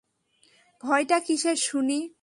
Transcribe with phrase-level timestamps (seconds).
[0.83, 1.99] ভয়টা কিসের শুনি?